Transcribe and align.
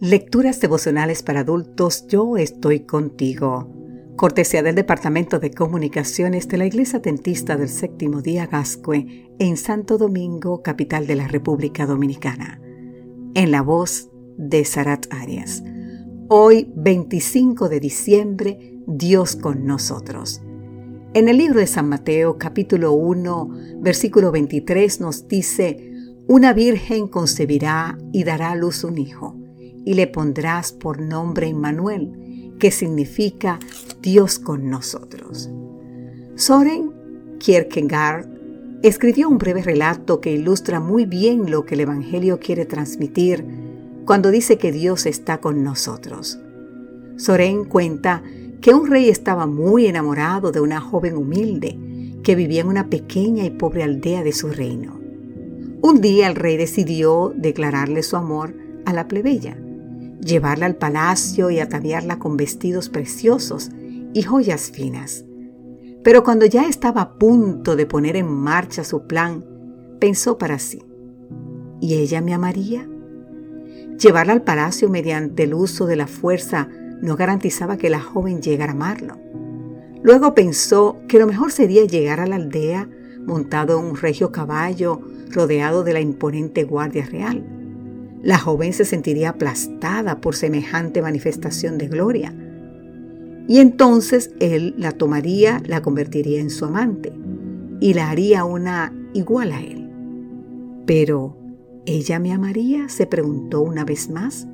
Lecturas 0.00 0.60
devocionales 0.60 1.22
para 1.22 1.40
adultos, 1.40 2.06
yo 2.08 2.38
estoy 2.38 2.80
contigo. 2.80 3.70
Cortesía 4.16 4.62
del 4.62 4.74
Departamento 4.74 5.38
de 5.38 5.50
Comunicaciones 5.50 6.48
de 6.48 6.56
la 6.56 6.66
Iglesia 6.66 7.02
Tentista 7.02 7.56
del 7.56 7.68
Séptimo 7.68 8.22
Día 8.22 8.46
Gascue 8.46 9.30
en 9.38 9.56
Santo 9.56 9.98
Domingo, 9.98 10.62
capital 10.62 11.06
de 11.06 11.16
la 11.16 11.28
República 11.28 11.86
Dominicana. 11.86 12.60
En 13.34 13.50
la 13.50 13.62
voz 13.62 14.10
de 14.36 14.64
Sarat 14.64 15.06
Arias. 15.10 15.62
Hoy, 16.28 16.72
25 16.76 17.68
de 17.68 17.80
diciembre, 17.80 18.78
Dios 18.86 19.36
con 19.36 19.66
nosotros. 19.66 20.40
En 21.12 21.28
el 21.28 21.38
libro 21.38 21.60
de 21.60 21.66
San 21.66 21.88
Mateo, 21.88 22.38
capítulo 22.38 22.92
1, 22.92 23.50
versículo 23.80 24.30
23, 24.30 25.00
nos 25.00 25.26
dice, 25.28 25.89
Una 26.32 26.52
virgen 26.52 27.08
concebirá 27.08 27.98
y 28.12 28.22
dará 28.22 28.52
a 28.52 28.54
luz 28.54 28.84
un 28.84 28.98
hijo 28.98 29.34
y 29.84 29.94
le 29.94 30.06
pondrás 30.06 30.70
por 30.70 31.00
nombre 31.00 31.48
Emmanuel, 31.48 32.54
que 32.60 32.70
significa 32.70 33.58
Dios 34.00 34.38
con 34.38 34.70
nosotros. 34.70 35.50
Soren 36.36 36.92
Kierkegaard 37.40 38.28
escribió 38.84 39.28
un 39.28 39.38
breve 39.38 39.64
relato 39.64 40.20
que 40.20 40.30
ilustra 40.30 40.78
muy 40.78 41.04
bien 41.04 41.50
lo 41.50 41.66
que 41.66 41.74
el 41.74 41.80
Evangelio 41.80 42.38
quiere 42.38 42.64
transmitir 42.64 43.44
cuando 44.04 44.30
dice 44.30 44.56
que 44.56 44.70
Dios 44.70 45.06
está 45.06 45.40
con 45.40 45.64
nosotros. 45.64 46.38
Soren 47.16 47.64
cuenta 47.64 48.22
que 48.60 48.72
un 48.72 48.86
rey 48.86 49.08
estaba 49.08 49.48
muy 49.48 49.88
enamorado 49.88 50.52
de 50.52 50.60
una 50.60 50.80
joven 50.80 51.16
humilde 51.16 51.76
que 52.22 52.36
vivía 52.36 52.60
en 52.60 52.68
una 52.68 52.88
pequeña 52.88 53.44
y 53.44 53.50
pobre 53.50 53.82
aldea 53.82 54.22
de 54.22 54.32
su 54.32 54.50
reino. 54.50 54.99
Un 55.82 56.00
día 56.00 56.28
el 56.28 56.36
rey 56.36 56.56
decidió 56.56 57.32
declararle 57.34 58.02
su 58.02 58.16
amor 58.16 58.54
a 58.84 58.92
la 58.92 59.08
plebeya 59.08 59.56
llevarla 60.20 60.66
al 60.66 60.76
palacio 60.76 61.50
y 61.50 61.60
ataviarla 61.60 62.18
con 62.18 62.36
vestidos 62.36 62.88
preciosos 62.88 63.70
y 64.12 64.22
joyas 64.22 64.70
finas. 64.70 65.24
Pero 66.02 66.24
cuando 66.24 66.46
ya 66.46 66.66
estaba 66.66 67.00
a 67.02 67.14
punto 67.14 67.76
de 67.76 67.86
poner 67.86 68.16
en 68.16 68.30
marcha 68.30 68.84
su 68.84 69.06
plan, 69.06 69.44
pensó 69.98 70.38
para 70.38 70.58
sí, 70.58 70.82
¿y 71.80 71.96
ella 71.96 72.20
me 72.20 72.34
amaría? 72.34 72.88
Llevarla 73.98 74.32
al 74.32 74.42
palacio 74.42 74.88
mediante 74.88 75.42
el 75.42 75.54
uso 75.54 75.86
de 75.86 75.96
la 75.96 76.06
fuerza 76.06 76.68
no 77.02 77.16
garantizaba 77.16 77.76
que 77.76 77.90
la 77.90 78.00
joven 78.00 78.40
llegara 78.40 78.72
a 78.72 78.74
amarlo. 78.74 79.18
Luego 80.02 80.34
pensó 80.34 80.98
que 81.06 81.18
lo 81.18 81.26
mejor 81.26 81.52
sería 81.52 81.84
llegar 81.84 82.20
a 82.20 82.26
la 82.26 82.36
aldea 82.36 82.88
montado 83.26 83.78
en 83.78 83.86
un 83.86 83.96
regio 83.96 84.32
caballo 84.32 85.00
rodeado 85.30 85.84
de 85.84 85.92
la 85.92 86.00
imponente 86.00 86.64
guardia 86.64 87.06
real 87.06 87.44
la 88.22 88.38
joven 88.38 88.72
se 88.72 88.84
sentiría 88.84 89.30
aplastada 89.30 90.20
por 90.20 90.34
semejante 90.36 91.00
manifestación 91.00 91.78
de 91.78 91.88
gloria. 91.88 92.34
Y 93.48 93.58
entonces 93.58 94.30
él 94.40 94.74
la 94.76 94.92
tomaría, 94.92 95.62
la 95.66 95.80
convertiría 95.80 96.40
en 96.40 96.50
su 96.50 96.66
amante 96.66 97.12
y 97.80 97.94
la 97.94 98.10
haría 98.10 98.44
una 98.44 98.94
igual 99.14 99.52
a 99.52 99.62
él. 99.62 99.90
Pero, 100.86 101.36
¿ella 101.86 102.18
me 102.18 102.32
amaría? 102.32 102.88
se 102.88 103.06
preguntó 103.06 103.62
una 103.62 103.84
vez 103.84 104.10
más. 104.10 104.46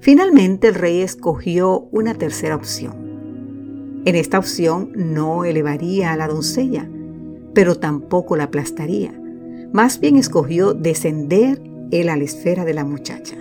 Finalmente 0.00 0.68
el 0.68 0.74
rey 0.74 1.00
escogió 1.00 1.88
una 1.92 2.14
tercera 2.14 2.56
opción. 2.56 4.00
En 4.04 4.16
esta 4.16 4.38
opción 4.38 4.90
no 4.96 5.44
elevaría 5.44 6.12
a 6.12 6.16
la 6.16 6.26
doncella, 6.26 6.88
pero 7.54 7.76
tampoco 7.76 8.36
la 8.36 8.44
aplastaría. 8.44 9.12
Más 9.72 10.00
bien 10.00 10.16
escogió 10.16 10.74
descender 10.74 11.62
él 11.90 12.08
a 12.08 12.16
la 12.16 12.24
esfera 12.24 12.64
de 12.64 12.74
la 12.74 12.84
muchacha. 12.84 13.36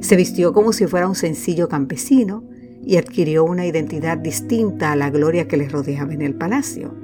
Se 0.00 0.16
vistió 0.16 0.52
como 0.52 0.72
si 0.72 0.86
fuera 0.86 1.08
un 1.08 1.14
sencillo 1.14 1.68
campesino 1.68 2.44
y 2.84 2.96
adquirió 2.96 3.44
una 3.44 3.66
identidad 3.66 4.18
distinta 4.18 4.92
a 4.92 4.96
la 4.96 5.10
gloria 5.10 5.46
que 5.46 5.56
le 5.56 5.68
rodeaba 5.68 6.12
en 6.12 6.22
el 6.22 6.34
palacio. 6.34 6.94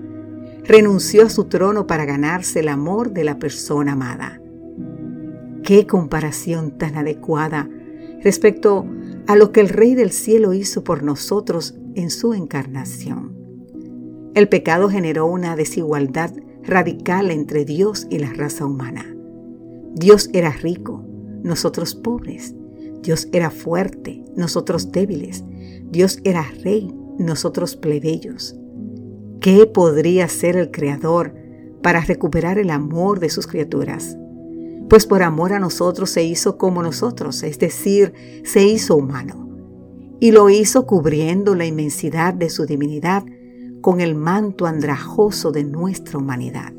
Renunció 0.64 1.24
a 1.24 1.30
su 1.30 1.44
trono 1.44 1.86
para 1.86 2.04
ganarse 2.04 2.60
el 2.60 2.68
amor 2.68 3.12
de 3.12 3.24
la 3.24 3.38
persona 3.38 3.92
amada. 3.92 4.40
Qué 5.62 5.86
comparación 5.86 6.76
tan 6.78 6.96
adecuada 6.96 7.68
respecto 8.22 8.86
a 9.26 9.36
lo 9.36 9.52
que 9.52 9.60
el 9.60 9.68
Rey 9.68 9.94
del 9.94 10.10
Cielo 10.10 10.52
hizo 10.52 10.82
por 10.82 11.02
nosotros 11.02 11.76
en 11.94 12.10
su 12.10 12.34
encarnación. 12.34 13.37
El 14.38 14.48
pecado 14.48 14.88
generó 14.88 15.26
una 15.26 15.56
desigualdad 15.56 16.32
radical 16.62 17.32
entre 17.32 17.64
Dios 17.64 18.06
y 18.08 18.20
la 18.20 18.32
raza 18.32 18.66
humana. 18.66 19.04
Dios 19.96 20.30
era 20.32 20.52
rico, 20.52 21.04
nosotros 21.42 21.96
pobres. 21.96 22.54
Dios 23.02 23.26
era 23.32 23.50
fuerte, 23.50 24.22
nosotros 24.36 24.92
débiles. 24.92 25.42
Dios 25.90 26.20
era 26.22 26.46
rey, 26.62 26.94
nosotros 27.18 27.74
plebeyos. 27.74 28.54
¿Qué 29.40 29.66
podría 29.66 30.26
hacer 30.26 30.56
el 30.56 30.70
Creador 30.70 31.34
para 31.82 32.00
recuperar 32.02 32.60
el 32.60 32.70
amor 32.70 33.18
de 33.18 33.30
sus 33.30 33.48
criaturas? 33.48 34.16
Pues 34.88 35.04
por 35.04 35.24
amor 35.24 35.52
a 35.52 35.58
nosotros 35.58 36.10
se 36.10 36.22
hizo 36.22 36.58
como 36.58 36.80
nosotros, 36.84 37.42
es 37.42 37.58
decir, 37.58 38.12
se 38.44 38.64
hizo 38.64 38.94
humano. 38.94 39.48
Y 40.20 40.30
lo 40.30 40.48
hizo 40.48 40.86
cubriendo 40.86 41.56
la 41.56 41.66
inmensidad 41.66 42.34
de 42.34 42.50
su 42.50 42.66
divinidad 42.66 43.24
con 43.80 44.00
el 44.00 44.14
manto 44.14 44.66
andrajoso 44.66 45.52
de 45.52 45.64
nuestra 45.64 46.18
humanidad. 46.18 46.72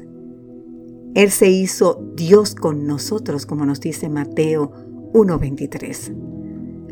Él 1.15 1.31
se 1.31 1.49
hizo 1.49 2.01
Dios 2.15 2.55
con 2.55 2.85
nosotros, 2.85 3.45
como 3.45 3.65
nos 3.65 3.79
dice 3.79 4.09
Mateo 4.09 4.71
1.23. 5.13 6.15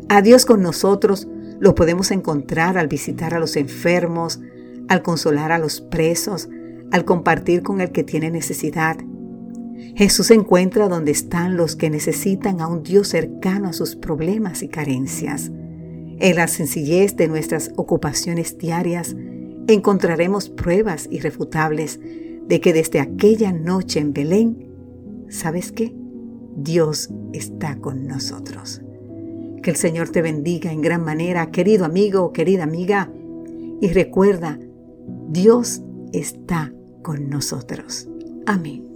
A 0.08 0.22
Dios 0.22 0.44
con 0.44 0.62
nosotros 0.62 1.28
lo 1.60 1.74
podemos 1.74 2.10
encontrar 2.10 2.78
al 2.78 2.88
visitar 2.88 3.34
a 3.34 3.38
los 3.38 3.56
enfermos, 3.56 4.40
al 4.88 5.02
consolar 5.02 5.52
a 5.52 5.58
los 5.58 5.80
presos, 5.80 6.48
al 6.90 7.04
compartir 7.04 7.62
con 7.62 7.80
el 7.80 7.92
que 7.92 8.04
tiene 8.04 8.30
necesidad. 8.30 8.96
Jesús 9.94 10.30
encuentra 10.30 10.88
donde 10.88 11.12
están 11.12 11.56
los 11.56 11.76
que 11.76 11.90
necesitan 11.90 12.60
a 12.60 12.66
un 12.66 12.82
Dios 12.82 13.08
cercano 13.08 13.68
a 13.68 13.72
sus 13.72 13.96
problemas 13.96 14.62
y 14.62 14.68
carencias. 14.68 15.50
En 16.20 16.36
la 16.36 16.48
sencillez 16.48 17.16
de 17.16 17.28
nuestras 17.28 17.70
ocupaciones 17.76 18.58
diarias 18.58 19.14
encontraremos 19.68 20.48
pruebas 20.48 21.08
irrefutables 21.10 22.00
de 22.46 22.60
que 22.60 22.72
desde 22.72 23.00
aquella 23.00 23.52
noche 23.52 24.00
en 24.00 24.12
Belén, 24.12 24.66
¿sabes 25.28 25.70
qué? 25.70 25.94
Dios 26.56 27.10
está 27.32 27.76
con 27.76 28.06
nosotros. 28.06 28.80
Que 29.62 29.70
el 29.70 29.76
Señor 29.76 30.08
te 30.08 30.22
bendiga 30.22 30.72
en 30.72 30.80
gran 30.80 31.04
manera, 31.04 31.50
querido 31.50 31.84
amigo, 31.84 32.32
querida 32.32 32.64
amiga, 32.64 33.12
y 33.80 33.88
recuerda, 33.88 34.58
Dios 35.28 35.82
está 36.12 36.72
con 37.02 37.28
nosotros. 37.28 38.08
Amén. 38.46 38.87